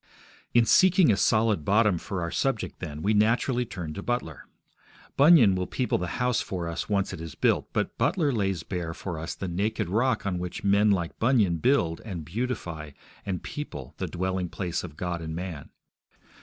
In 0.55 0.65
seeking 0.65 1.11
a 1.11 1.15
solid 1.15 1.63
bottom 1.63 1.99
for 1.99 2.23
our 2.23 2.31
subject, 2.31 2.79
then, 2.79 3.03
we 3.03 3.13
naturally 3.13 3.67
turn 3.67 3.93
to 3.93 4.01
Butler. 4.01 4.47
Bunyan 5.15 5.53
will 5.53 5.67
people 5.67 5.99
the 5.99 6.07
house 6.17 6.41
for 6.41 6.67
us 6.67 6.89
once 6.89 7.13
it 7.13 7.21
is 7.21 7.35
built, 7.35 7.69
but 7.71 7.99
Butler 7.99 8.31
lays 8.31 8.63
bare 8.63 8.95
for 8.95 9.19
us 9.19 9.35
the 9.35 9.47
naked 9.47 9.89
rock 9.89 10.25
on 10.25 10.39
which 10.39 10.63
men 10.63 10.89
like 10.89 11.19
Bunyan 11.19 11.57
build 11.57 12.01
and 12.03 12.25
beautify 12.25 12.93
and 13.27 13.43
people 13.43 13.93
the 13.99 14.07
dwelling 14.07 14.49
place 14.49 14.83
of 14.83 14.97
God 14.97 15.21
and 15.21 15.35
man. 15.35 15.69